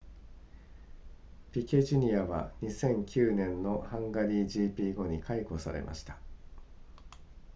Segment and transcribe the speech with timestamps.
[1.51, 2.27] ピケ jr.
[2.27, 6.17] は2009年のハンガリー gp 後に解雇されました